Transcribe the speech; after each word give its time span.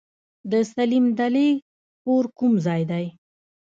د 0.51 0.53
سليم 0.73 1.05
دلې 1.19 1.49
کور 2.03 2.25
کوم 2.37 2.53
ځای 2.65 2.81
دی؟ 2.91 3.05